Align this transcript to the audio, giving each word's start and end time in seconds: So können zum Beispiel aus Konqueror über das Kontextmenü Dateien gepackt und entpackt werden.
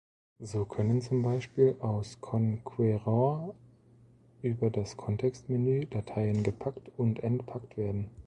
So 0.41 0.65
können 0.65 0.99
zum 0.99 1.21
Beispiel 1.21 1.75
aus 1.79 2.19
Konqueror 2.21 3.53
über 4.41 4.71
das 4.71 4.97
Kontextmenü 4.97 5.85
Dateien 5.85 6.41
gepackt 6.41 6.89
und 6.97 7.21
entpackt 7.21 7.77
werden. 7.77 8.09